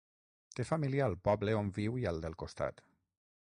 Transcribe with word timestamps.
Té 0.59 0.63
família 0.69 1.03
al 1.09 1.17
poble 1.29 1.55
on 1.59 1.69
viu 1.77 2.01
i 2.05 2.09
al 2.13 2.23
del 2.25 2.39
costat. 2.45 2.83